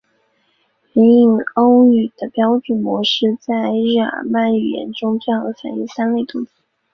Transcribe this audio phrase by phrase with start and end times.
[0.93, 6.51] 原印欧语的标准模式在日耳曼语言中最好的反映为三类动词。